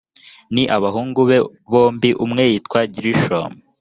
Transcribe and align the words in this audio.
ni 0.53 0.63
abahungu 0.75 1.21
be 1.29 1.37
bombi 1.71 2.09
umwe 2.25 2.43
yitwa 2.51 2.79
gerushomu 2.93 3.57